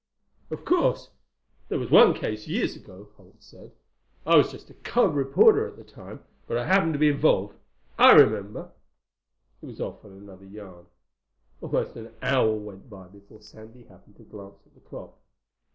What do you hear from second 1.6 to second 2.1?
there was